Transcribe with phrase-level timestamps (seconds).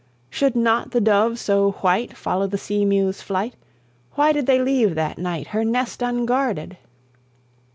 [0.31, 3.53] Should not the dove so white Follow the sea mew's flight?
[4.13, 6.75] Why did they leave that night Her nest unguarded?